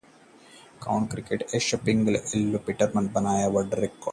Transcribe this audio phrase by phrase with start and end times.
[0.83, 4.09] county cricket में Ashwell Prince और Alviro Petersen ने बनाया वर्ल्ड रिकॉर्ड